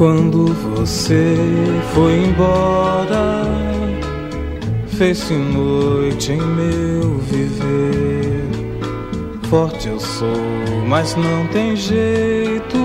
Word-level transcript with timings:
Quando 0.00 0.46
você 0.46 1.36
foi 1.92 2.24
embora, 2.24 3.44
fez-se 4.96 5.34
noite 5.34 6.32
em 6.32 6.40
meu 6.40 7.18
viver. 7.18 8.48
Forte 9.50 9.88
eu 9.88 10.00
sou, 10.00 10.26
mas 10.88 11.14
não 11.16 11.46
tem 11.48 11.76
jeito. 11.76 12.78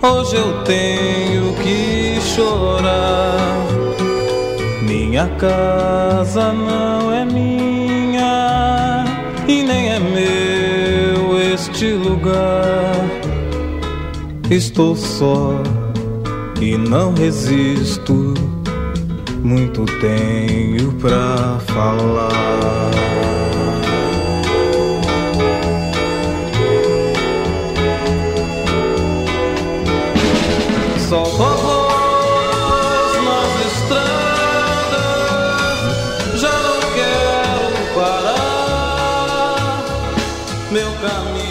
Hoje 0.00 0.36
eu 0.36 0.62
tenho 0.62 1.52
que 1.54 2.16
chorar. 2.20 3.66
Minha 4.82 5.26
casa 5.30 6.52
não 6.52 7.12
é 7.12 7.24
minha 7.24 9.04
e 9.48 9.64
nem 9.64 9.90
é 9.90 9.98
meu 9.98 11.40
este 11.52 11.90
lugar. 11.94 12.94
Estou 14.48 14.94
só 14.94 15.71
e 16.62 16.78
não 16.78 17.12
resisto. 17.12 18.34
Muito 19.42 19.84
tenho 20.00 20.92
pra 20.92 21.58
falar. 21.66 22.90
Solto 31.08 31.51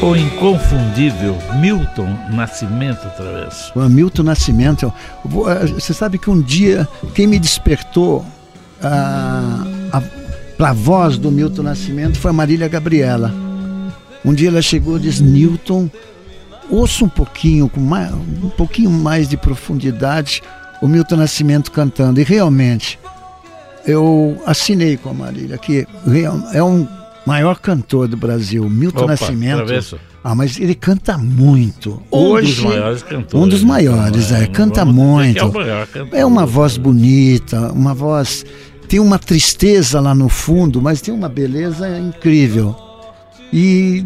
O 0.01 0.15
inconfundível 0.15 1.37
Milton 1.59 2.09
Nascimento 2.31 3.07
Travesso. 3.15 3.71
O 3.75 3.81
Hamilton 3.81 4.23
Nascimento. 4.23 4.83
eu 4.85 4.93
vou- 5.25 5.51
eh, 5.51 5.67
Você 5.67 5.93
sabe 5.93 6.17
que 6.17 6.29
um 6.29 6.41
dia 6.41 6.87
quem 7.13 7.27
me 7.27 7.37
despertou 7.37 8.25
para 10.57 10.69
a 10.69 10.73
voz 10.73 11.17
do 11.19 11.29
Milton 11.31 11.61
Nascimento 11.63 12.17
foi 12.17 12.31
a 12.31 12.33
Marília 12.33 12.67
Gabriela. 12.67 13.31
Um 14.25 14.33
dia 14.33 14.49
ela 14.49 14.61
chegou 14.61 14.97
e 14.97 15.01
disse: 15.01 15.21
Newton, 15.21 15.87
ouça 16.69 17.05
um 17.05 17.09
pouquinho, 17.09 17.69
com 17.69 17.79
mais, 17.79 18.11
um 18.11 18.49
pouquinho 18.49 18.89
mais 18.89 19.27
de 19.29 19.37
profundidade 19.37 20.41
o 20.81 20.87
Milton 20.87 21.17
Nascimento 21.17 21.71
cantando. 21.71 22.19
E 22.19 22.23
realmente, 22.23 22.97
eu 23.85 24.41
assinei 24.47 24.97
com 24.97 25.09
a 25.09 25.13
Marília 25.13 25.59
que 25.59 25.85
é 26.53 26.63
um 26.63 26.87
maior 27.25 27.59
cantor 27.59 28.07
do 28.07 28.17
Brasil, 28.17 28.67
Milton 28.69 29.03
Opa, 29.03 29.11
Nascimento. 29.11 29.57
Travesso. 29.57 29.99
Ah, 30.23 30.35
mas 30.35 30.59
ele 30.59 30.75
canta 30.75 31.17
muito. 31.17 32.01
Um 32.11 32.17
Hoje, 32.17 32.53
dos 32.55 32.63
maiores 32.63 33.03
cantores. 33.03 33.33
um 33.33 33.47
dos 33.49 33.63
maiores, 33.63 34.31
é, 34.31 34.41
Não 34.41 34.47
canta 34.47 34.85
muito. 34.85 35.39
É, 35.39 35.51
maior 35.51 35.87
cantor. 35.87 36.19
É 36.19 36.25
uma 36.25 36.45
voz 36.45 36.77
bonita, 36.77 37.71
uma 37.71 37.93
voz. 37.93 38.45
Tem 38.87 38.99
uma 38.99 39.17
tristeza 39.17 39.99
lá 39.99 40.13
no 40.13 40.29
fundo, 40.29 40.81
mas 40.81 41.01
tem 41.01 41.13
uma 41.13 41.29
beleza 41.29 41.89
incrível. 41.97 42.75
E, 43.51 44.05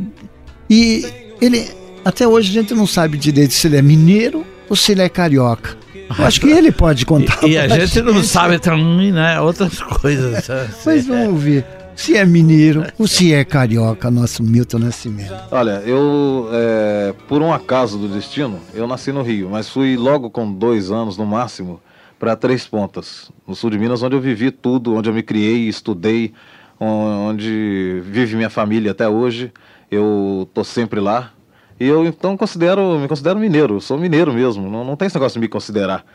e 0.70 1.06
ele. 1.42 1.68
Até 2.04 2.28
hoje 2.28 2.52
a 2.52 2.62
gente 2.62 2.74
não 2.74 2.86
sabe 2.86 3.18
direito 3.18 3.54
se 3.54 3.68
ele 3.68 3.78
é 3.78 3.82
mineiro 3.82 4.46
ou 4.70 4.76
se 4.76 4.92
ele 4.92 5.02
é 5.02 5.10
carioca. 5.10 5.76
Eu 6.18 6.24
acho 6.24 6.40
que 6.40 6.48
ele 6.48 6.72
pode 6.72 7.04
contar. 7.08 7.44
E, 7.44 7.54
e 7.54 7.58
a 7.58 7.68
gente 7.68 8.00
não 8.04 8.24
sabe 8.24 8.60
também, 8.60 9.12
né? 9.12 9.42
Outras 9.42 9.80
coisas. 9.80 10.48
Mas 10.86 11.08
vamos 11.08 11.30
ouvir 11.30 11.66
se 11.96 12.16
é 12.16 12.26
mineiro 12.26 12.86
ou 13.00 13.08
se 13.08 13.34
é 13.34 13.44
carioca, 13.44 14.12
nosso 14.12 14.44
Milton 14.44 14.80
Nascimento. 14.80 15.34
Olha, 15.52 15.82
eu, 15.86 16.50
é, 16.52 17.14
por 17.28 17.42
um 17.42 17.54
acaso 17.54 17.98
do 17.98 18.08
destino, 18.08 18.60
eu 18.74 18.88
nasci 18.88 19.12
no 19.12 19.22
Rio, 19.22 19.50
mas 19.50 19.70
fui 19.70 19.96
logo 19.96 20.30
com 20.30 20.52
dois 20.52 20.92
anos 20.92 21.18
no 21.18 21.26
máximo 21.26 21.80
para 22.20 22.36
Três 22.36 22.66
Pontas, 22.68 23.32
no 23.48 23.56
sul 23.56 23.70
de 23.70 23.78
Minas, 23.78 24.02
onde 24.04 24.16
eu 24.16 24.22
vivi 24.22 24.52
tudo, 24.52 24.96
onde 24.96 25.10
eu 25.10 25.14
me 25.14 25.22
criei, 25.24 25.68
estudei, 25.68 26.34
on- 26.80 27.30
onde 27.30 28.02
vive 28.06 28.36
minha 28.36 28.50
família 28.50 28.92
até 28.92 29.08
hoje. 29.08 29.52
Eu 29.92 30.50
tô 30.54 30.64
sempre 30.64 31.00
lá. 31.00 31.32
E 31.80 31.86
eu 31.86 32.06
então 32.06 32.38
considero, 32.38 32.98
me 32.98 33.08
considero 33.08 33.38
mineiro, 33.38 33.82
sou 33.82 33.98
mineiro 33.98 34.34
mesmo, 34.34 34.70
não, 34.70 34.84
não 34.86 34.96
tem 34.96 35.08
esse 35.08 35.16
negócio 35.16 35.36
de 35.40 35.42
me 35.42 35.50
considerar. 35.50 36.06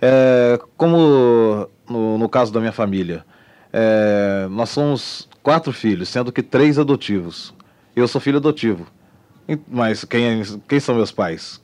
É, 0.00 0.58
como 0.76 1.68
no, 1.88 2.16
no 2.18 2.28
caso 2.28 2.50
da 2.52 2.58
minha 2.60 2.72
família, 2.72 3.24
é, 3.72 4.46
nós 4.50 4.68
somos 4.70 5.28
quatro 5.42 5.72
filhos, 5.72 6.08
sendo 6.08 6.30
que 6.30 6.42
três 6.42 6.78
adotivos. 6.78 7.54
Eu 7.96 8.06
sou 8.06 8.20
filho 8.20 8.38
adotivo. 8.38 8.86
Mas 9.68 10.04
quem, 10.04 10.42
quem 10.68 10.80
são 10.80 10.94
meus 10.94 11.10
pais? 11.10 11.60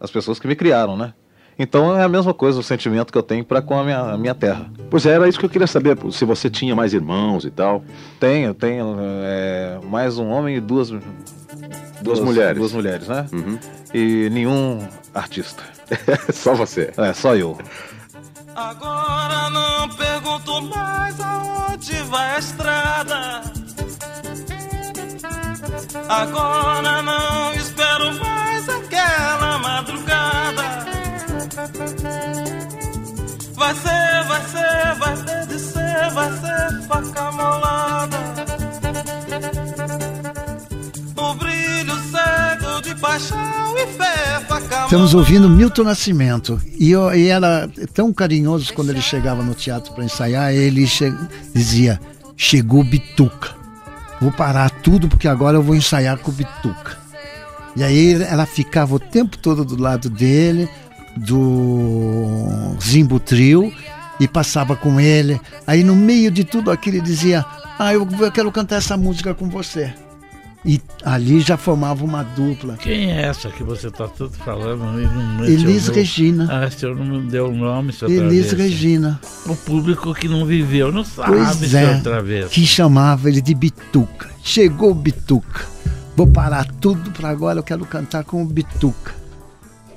As 0.00 0.10
pessoas 0.10 0.38
que 0.38 0.46
me 0.46 0.56
criaram, 0.56 0.96
né? 0.96 1.12
Então 1.58 1.98
é 1.98 2.04
a 2.04 2.08
mesma 2.08 2.32
coisa 2.32 2.60
o 2.60 2.62
sentimento 2.62 3.12
que 3.12 3.18
eu 3.18 3.22
tenho 3.22 3.44
para 3.44 3.60
com 3.60 3.76
a 3.76 3.82
minha, 3.82 3.98
a 3.98 4.16
minha 4.16 4.34
terra. 4.34 4.70
Pois 4.88 5.04
é, 5.04 5.10
era 5.10 5.28
isso 5.28 5.40
que 5.40 5.44
eu 5.44 5.50
queria 5.50 5.66
saber, 5.66 5.98
se 6.12 6.24
você 6.24 6.48
tinha 6.48 6.74
mais 6.74 6.94
irmãos 6.94 7.44
e 7.44 7.50
tal. 7.50 7.82
Tenho, 8.20 8.54
tenho 8.54 8.96
é, 9.24 9.80
mais 9.84 10.18
um 10.18 10.28
homem 10.28 10.56
e 10.56 10.60
duas, 10.60 10.90
duas, 12.00 12.20
mulheres. 12.20 12.58
Duas 12.58 12.72
mulheres, 12.72 13.08
né? 13.08 13.26
Uhum. 13.32 13.58
E 13.92 14.30
nenhum 14.30 14.86
artista. 15.12 15.64
Só 16.32 16.54
você. 16.54 16.92
É, 16.96 17.12
só 17.12 17.34
eu. 17.34 17.58
Agora 18.54 19.50
não 19.50 19.88
pergunto 19.88 20.62
mais 20.62 21.18
aonde 21.88 22.02
vai 22.04 22.34
a 22.34 22.38
estrada. 22.38 23.42
Agora 26.08 27.02
não 27.02 27.54
Estamos 44.84 45.12
ouvindo 45.14 45.48
Milton 45.48 45.84
Nascimento. 45.84 46.60
E, 46.78 46.90
eu, 46.90 47.12
e 47.14 47.28
era 47.28 47.68
tão 47.92 48.12
carinhoso 48.12 48.72
quando 48.72 48.90
ele 48.90 49.00
chegava 49.02 49.42
no 49.42 49.54
teatro 49.54 49.92
para 49.92 50.04
ensaiar, 50.04 50.52
ele 50.52 50.86
che- 50.86 51.12
dizia: 51.54 52.00
Chegou 52.36 52.82
Bituca. 52.84 53.50
Vou 54.20 54.32
parar 54.32 54.70
tudo 54.70 55.08
porque 55.08 55.28
agora 55.28 55.56
eu 55.56 55.62
vou 55.62 55.74
ensaiar 55.76 56.18
com 56.18 56.30
o 56.30 56.34
Bituca. 56.34 56.96
E 57.76 57.82
aí 57.84 58.20
ela 58.22 58.46
ficava 58.46 58.94
o 58.94 58.98
tempo 58.98 59.36
todo 59.38 59.64
do 59.64 59.80
lado 59.80 60.08
dele, 60.10 60.68
do 61.16 62.74
Zimbo 62.82 63.20
Trio, 63.20 63.72
e 64.18 64.26
passava 64.26 64.74
com 64.74 64.98
ele. 65.00 65.40
Aí 65.66 65.84
no 65.84 65.94
meio 65.94 66.30
de 66.30 66.44
tudo 66.44 66.70
aquilo 66.70 66.96
ele 66.96 67.04
dizia: 67.04 67.44
Ah, 67.78 67.92
eu, 67.92 68.08
eu 68.20 68.32
quero 68.32 68.50
cantar 68.50 68.76
essa 68.76 68.96
música 68.96 69.34
com 69.34 69.48
você. 69.48 69.92
E 70.64 70.80
ali 71.04 71.40
já 71.40 71.56
formava 71.56 72.04
uma 72.04 72.22
dupla. 72.22 72.76
Quem 72.76 73.12
é 73.12 73.22
essa 73.22 73.48
que 73.48 73.62
você 73.62 73.86
está 73.88 74.08
tanto 74.08 74.36
falando? 74.38 74.80
Não 74.80 75.44
Elis 75.44 75.62
mencionou? 75.62 75.94
Regina. 75.94 76.48
Ah, 76.50 76.66
o 76.66 76.70
senhor 76.70 76.96
não 76.96 77.04
me 77.04 77.30
deu 77.30 77.46
o 77.48 77.54
nome, 77.54 77.92
seu 77.92 78.08
Elis 78.10 78.48
Travesso. 78.48 78.56
Regina. 78.56 79.20
O 79.46 79.54
público 79.54 80.12
que 80.14 80.26
não 80.28 80.44
viveu 80.44 80.90
não 80.90 81.04
sabe, 81.04 81.36
Pois 81.36 81.74
é, 81.74 82.00
Travesso. 82.00 82.50
que 82.50 82.66
chamava 82.66 83.28
ele 83.28 83.40
de 83.40 83.54
Bituca. 83.54 84.28
Chegou 84.42 84.90
o 84.90 84.94
Bituca. 84.94 85.64
Vou 86.16 86.26
parar 86.26 86.66
tudo 86.80 87.12
para 87.12 87.28
agora, 87.28 87.60
eu 87.60 87.62
quero 87.62 87.86
cantar 87.86 88.24
com 88.24 88.42
o 88.42 88.46
Bituca. 88.46 89.14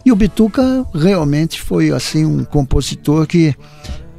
E 0.05 0.11
o 0.11 0.15
Bituca 0.15 0.85
realmente 0.93 1.59
foi 1.59 1.89
assim 1.91 2.23
um 2.23 2.43
compositor 2.43 3.25
que 3.25 3.55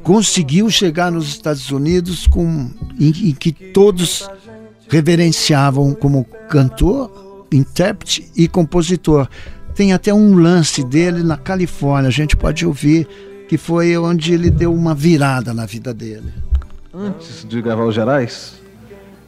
conseguiu 0.03 0.69
chegar 0.69 1.09
nos 1.09 1.27
Estados 1.29 1.71
Unidos 1.71 2.27
com 2.27 2.69
em, 2.99 3.29
em 3.29 3.33
que 3.33 3.51
todos 3.53 4.29
reverenciavam 4.93 5.91
como 5.95 6.23
cantor, 6.47 7.47
intérprete 7.51 8.29
e 8.35 8.47
compositor. 8.47 9.27
Tem 9.73 9.91
até 9.91 10.13
um 10.13 10.35
lance 10.35 10.83
dele 10.83 11.23
na 11.23 11.35
Califórnia, 11.35 12.09
a 12.09 12.11
gente 12.11 12.37
pode 12.37 12.63
ouvir 12.63 13.07
que 13.49 13.57
foi 13.57 13.97
onde 13.97 14.35
ele 14.35 14.51
deu 14.51 14.71
uma 14.71 14.93
virada 14.93 15.51
na 15.51 15.65
vida 15.65 15.95
dele. 15.95 16.31
Antes 16.93 17.43
de 17.43 17.59
gravar 17.59 17.85
os 17.85 17.95
Gerais, 17.95 18.61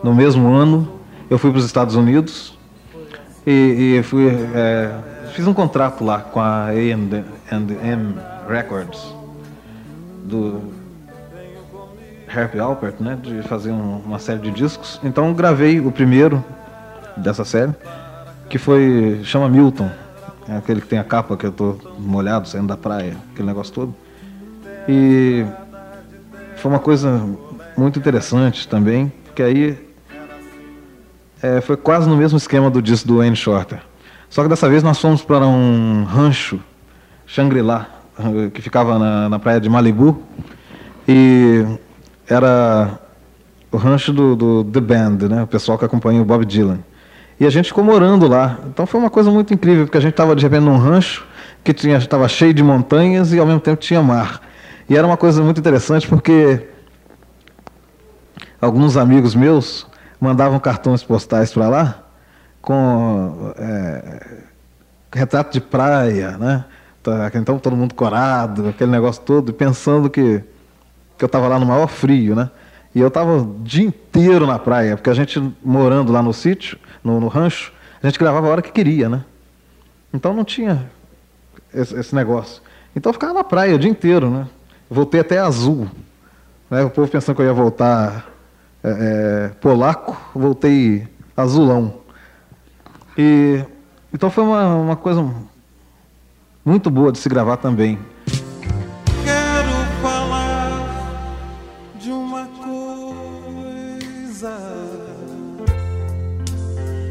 no 0.03 0.13
mesmo 0.13 0.53
ano, 0.53 0.99
eu 1.31 1.39
fui 1.39 1.49
para 1.49 1.57
os 1.57 1.65
Estados 1.65 1.95
Unidos 1.95 2.55
E, 3.45 3.97
e 3.97 4.03
fui, 4.03 4.27
é, 4.27 4.91
fiz 5.33 5.47
um 5.47 5.53
contrato 5.53 6.03
lá 6.03 6.19
com 6.19 6.39
a 6.39 6.67
A&M 6.67 8.15
Records 8.47 9.01
do 10.23 10.84
Herb 12.35 12.59
Alpert, 12.59 12.95
né, 12.99 13.17
de 13.21 13.41
fazer 13.43 13.71
um- 13.71 14.01
uma 14.05 14.19
série 14.19 14.39
de 14.39 14.51
discos. 14.51 14.99
Então 15.03 15.33
gravei 15.33 15.79
o 15.79 15.91
primeiro 15.91 16.43
dessa 17.15 17.45
série, 17.45 17.71
que 18.49 18.57
foi 18.57 19.21
chama 19.23 19.47
Milton, 19.49 19.89
é 20.47 20.57
aquele 20.57 20.81
que 20.81 20.87
tem 20.87 20.99
a 20.99 21.03
capa 21.03 21.35
que 21.37 21.45
eu 21.45 21.51
tô 21.51 21.77
molhado 21.97 22.47
saindo 22.47 22.67
da 22.67 22.77
praia, 22.77 23.15
aquele 23.33 23.47
negócio 23.47 23.73
todo. 23.73 23.95
E 24.87 25.45
foi 26.57 26.69
uma 26.71 26.79
coisa 26.79 27.25
muito 27.77 27.97
interessante 27.97 28.67
também, 28.67 29.11
porque 29.25 29.41
aí 29.41 29.77
é, 31.41 31.61
foi 31.61 31.77
quase 31.77 32.07
no 32.07 32.15
mesmo 32.15 32.37
esquema 32.37 32.69
do 32.69 32.81
disco 32.81 33.07
do 33.07 33.17
Wayne 33.17 33.35
Shorter. 33.35 33.79
Só 34.29 34.43
que 34.43 34.49
dessa 34.49 34.67
vez 34.69 34.83
nós 34.83 34.99
fomos 34.99 35.21
para 35.23 35.47
um 35.47 36.03
rancho, 36.03 36.59
Shangri-La, 37.25 37.87
que 38.53 38.61
ficava 38.61 38.97
na, 38.99 39.29
na 39.29 39.39
praia 39.39 39.59
de 39.59 39.69
Malibu. 39.69 40.21
E 41.07 41.63
era 42.27 42.99
o 43.71 43.77
rancho 43.77 44.13
do, 44.13 44.35
do 44.35 44.63
The 44.63 44.79
Band, 44.81 45.27
né? 45.29 45.43
o 45.43 45.47
pessoal 45.47 45.77
que 45.77 45.85
acompanha 45.85 46.21
o 46.21 46.25
Bob 46.25 46.45
Dylan. 46.45 46.79
E 47.39 47.45
a 47.45 47.49
gente 47.49 47.67
ficou 47.67 47.83
morando 47.83 48.27
lá. 48.27 48.59
Então 48.67 48.85
foi 48.85 48.99
uma 48.99 49.09
coisa 49.09 49.29
muito 49.29 49.53
incrível, 49.53 49.85
porque 49.85 49.97
a 49.97 50.01
gente 50.01 50.11
estava 50.11 50.35
de 50.35 50.43
repente 50.43 50.63
num 50.63 50.77
rancho 50.77 51.25
que 51.63 51.71
estava 51.71 52.27
cheio 52.27 52.53
de 52.53 52.63
montanhas 52.63 53.33
e 53.33 53.39
ao 53.39 53.45
mesmo 53.45 53.59
tempo 53.59 53.77
tinha 53.77 54.01
mar. 54.01 54.41
E 54.87 54.95
era 54.95 55.05
uma 55.05 55.17
coisa 55.17 55.41
muito 55.41 55.59
interessante 55.59 56.07
porque 56.07 56.67
alguns 58.61 58.95
amigos 58.95 59.35
meus 59.35 59.87
mandavam 60.19 60.59
cartões 60.59 61.03
postais 61.03 61.51
para 61.51 61.67
lá 61.67 62.03
com 62.61 63.53
é, 63.57 64.37
retrato 65.13 65.53
de 65.53 65.61
praia, 65.61 66.37
né? 66.37 66.65
Tá, 67.03 67.31
Então 67.35 67.59
todo 67.59 67.75
mundo 67.75 67.93
corado, 67.93 68.69
aquele 68.69 68.89
negócio 68.91 69.21
todo, 69.21 69.53
pensando 69.53 70.09
que, 70.09 70.43
que 71.17 71.23
eu 71.23 71.27
estava 71.27 71.47
lá 71.47 71.59
no 71.59 71.65
maior 71.65 71.87
frio, 71.87 72.35
né? 72.35 72.49
E 72.93 72.99
eu 72.99 73.09
estava 73.09 73.37
o 73.37 73.59
dia 73.61 73.85
inteiro 73.85 74.47
na 74.47 74.57
praia, 74.57 74.95
porque 74.95 75.09
a 75.09 75.13
gente 75.13 75.41
morando 75.63 76.11
lá 76.11 76.21
no 76.21 76.33
sítio, 76.33 76.77
no, 77.03 77.19
no 77.19 77.27
rancho, 77.27 77.73
a 78.01 78.07
gente 78.07 78.17
gravava 78.17 78.47
a 78.47 78.49
hora 78.49 78.61
que 78.61 78.71
queria, 78.71 79.09
né? 79.09 79.25
Então 80.13 80.33
não 80.33 80.45
tinha 80.45 80.89
esse, 81.73 81.93
esse 81.95 82.15
negócio. 82.15 82.61
Então 82.95 83.09
eu 83.09 83.13
ficava 83.13 83.33
na 83.33 83.43
praia 83.43 83.75
o 83.75 83.79
dia 83.79 83.89
inteiro, 83.89 84.29
né? 84.29 84.47
Voltei 84.89 85.19
até 85.19 85.39
azul. 85.39 85.89
Né? 86.69 86.83
O 86.83 86.89
povo 86.89 87.11
pensando 87.11 87.35
que 87.35 87.41
eu 87.41 87.45
ia 87.45 87.53
voltar 87.53 88.27
é, 88.83 88.89
é, 88.89 89.47
polaco, 89.59 90.15
voltei 90.33 91.07
azulão. 91.35 91.95
E, 93.17 93.63
então 94.13 94.29
foi 94.29 94.43
uma, 94.43 94.75
uma 94.75 94.95
coisa 94.95 95.27
muito 96.63 96.89
boa 96.89 97.11
de 97.11 97.17
se 97.17 97.27
gravar 97.27 97.57
também. 97.57 97.99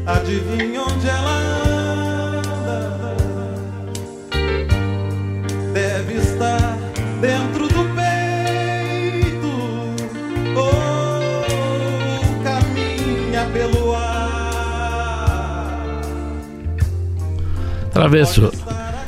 Adivinha 0.07 0.81
onde 0.83 1.07
ela 1.09 1.37
anda? 2.39 3.15
Deve 5.73 6.13
estar 6.13 6.77
dentro 7.19 7.67
do 7.67 7.83
peito 7.95 9.47
ou 10.55 10.73
caminha 12.43 13.45
pelo 13.51 13.95
ar. 13.95 14.11
Travesso. 17.91 18.51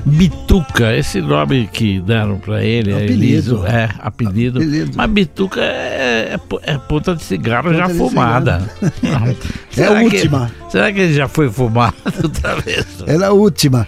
Bituca, 0.08 0.96
esse 0.96 1.22
nome 1.22 1.68
que 1.72 2.00
deram 2.00 2.38
pra 2.40 2.64
ele, 2.64 2.92
é 2.92 2.96
Apelido. 2.96 3.14
Eliso, 3.24 3.66
é, 3.66 3.90
apelido. 4.00 4.60
Apelido. 4.60 4.92
Mas 4.96 5.10
Bituca 5.12 5.62
é, 5.62 6.36
é, 6.36 6.74
é 6.74 6.78
ponta 6.78 7.16
de 7.16 7.24
cigarro 7.24 7.74
já 7.74 7.88
de 7.88 7.94
fumada. 7.94 8.70
É 9.78 9.86
a 9.86 9.92
última. 10.02 10.52
Que, 10.66 10.72
será 10.72 10.92
que 10.92 11.00
ele 11.00 11.14
já 11.14 11.28
foi 11.28 11.50
fumado, 11.52 11.94
Travesso? 12.42 13.04
Era 13.06 13.28
a 13.28 13.32
última. 13.32 13.86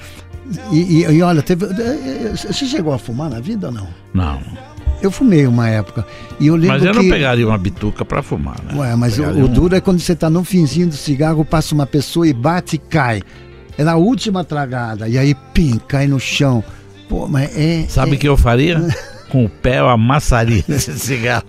E, 0.71 1.01
e- 1.03 1.11
e 1.15 1.21
olha, 1.23 1.41
teve, 1.41 1.65
eh, 1.65 2.29
eh, 2.31 2.35
você 2.35 2.65
chegou 2.65 2.93
a 2.93 2.99
fumar 2.99 3.29
na 3.29 3.39
vida 3.39 3.67
ou 3.67 3.73
não? 3.73 3.87
Não, 4.13 4.39
Eu 5.01 5.09
fumei 5.09 5.47
uma 5.47 5.67
época. 5.67 6.05
E 6.39 6.47
eu 6.47 6.55
lembro 6.55 6.69
mas 6.69 6.83
eu 6.83 6.93
não 6.93 7.01
que... 7.01 7.09
pegaria 7.09 7.47
uma 7.47 7.57
bituca 7.57 8.03
pra 8.05 8.21
fumar, 8.21 8.57
né? 8.63 8.79
Ué, 8.79 8.95
mas 8.95 9.17
o, 9.17 9.23
o 9.23 9.47
duro 9.47 9.75
é 9.75 9.81
quando 9.81 9.99
você 9.99 10.15
tá 10.15 10.29
no 10.29 10.43
finzinho 10.43 10.87
do 10.87 10.95
cigarro, 10.95 11.43
passa 11.45 11.73
uma 11.73 11.85
pessoa 11.87 12.27
e 12.27 12.33
bate 12.33 12.75
e 12.75 12.79
cai. 12.79 13.21
Era 13.79 13.93
a 13.93 13.95
última 13.95 14.43
tragada. 14.43 15.07
E 15.07 15.17
aí, 15.17 15.33
pim, 15.53 15.79
cai 15.87 16.05
no 16.05 16.19
chão. 16.19 16.61
Pô, 17.07 17.29
mas 17.29 17.57
é. 17.57 17.85
Sabe 17.87 18.11
o 18.11 18.13
é- 18.15 18.17
que 18.17 18.27
eu 18.27 18.35
faria? 18.35 18.77
Com 19.31 19.45
o 19.45 19.49
pé 19.49 19.79
eu 19.79 19.87
amassaria 19.87 20.65
esse 20.67 20.99
cigarro. 20.99 21.45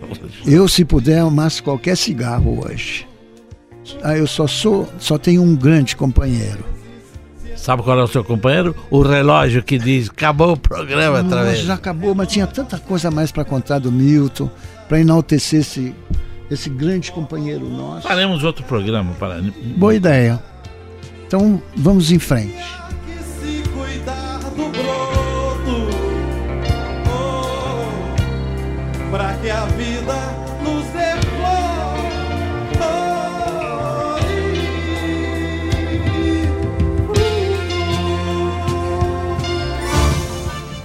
Eu, 0.46 0.68
se 0.68 0.84
puder, 0.84 1.18
amasso 1.18 1.60
qualquer 1.64 1.96
cigarro 1.96 2.64
hoje. 2.64 3.04
Ah, 4.00 4.16
eu 4.16 4.28
só 4.28 4.46
sou. 4.46 4.88
Só 5.00 5.18
tenho 5.18 5.42
um 5.42 5.56
grande 5.56 5.96
companheiro. 5.96 6.64
Sabe 7.56 7.82
qual 7.82 7.98
é 7.98 8.02
o 8.04 8.06
seu 8.06 8.22
companheiro? 8.22 8.76
O 8.90 9.02
relógio 9.02 9.60
que 9.62 9.76
diz, 9.76 10.08
acabou 10.08 10.52
o 10.52 10.56
programa, 10.56 11.20
Nossa, 11.22 11.34
Travesso. 11.36 11.64
já 11.64 11.74
acabou, 11.74 12.14
mas 12.14 12.28
tinha 12.28 12.46
tanta 12.46 12.78
coisa 12.78 13.10
mais 13.10 13.32
para 13.32 13.44
contar 13.44 13.80
do 13.80 13.90
Milton, 13.90 14.48
para 14.88 15.00
enaltecer 15.00 15.60
esse, 15.60 15.92
esse 16.48 16.70
grande 16.70 17.10
companheiro 17.10 17.68
nosso. 17.68 18.06
Faremos 18.06 18.44
outro 18.44 18.62
programa 18.64 19.14
para. 19.18 19.42
Boa 19.76 19.94
ideia. 19.94 20.40
Então, 21.30 21.62
vamos 21.76 22.10
em 22.10 22.18
frente. 22.18 22.56
que 29.40 29.48
a 29.48 29.64
vida 29.66 30.16
nos 30.64 30.84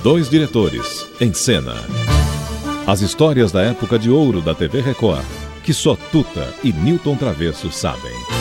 Dois 0.03 0.29
diretores 0.29 1.07
em 1.19 1.33
cena. 1.33 1.73
As 2.85 3.01
histórias 3.01 3.51
da 3.51 3.63
época 3.63 3.97
de 3.97 4.11
ouro 4.11 4.41
da 4.41 4.53
TV 4.53 4.79
Record, 4.79 5.25
que 5.63 5.73
só 5.73 5.95
Tuta 5.95 6.53
e 6.63 6.71
Newton 6.71 7.15
Travesso 7.15 7.71
sabem. 7.71 8.34